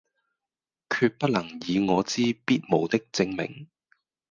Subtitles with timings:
[0.89, 3.67] 決不能以我之必無的證明，